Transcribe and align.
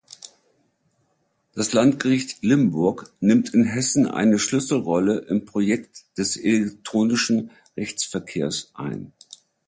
Das 1.53 1.73
Landgericht 1.73 2.41
Limburg 2.43 3.11
nimmt 3.19 3.53
in 3.53 3.63
Hessen 3.63 4.07
eine 4.07 4.39
Schlüsselrolle 4.39 5.19
im 5.29 5.45
Projekt 5.45 6.05
des 6.17 6.37
elektronischen 6.37 7.51
Rechtsverkehrs 7.77 8.71
ein. 8.73 9.13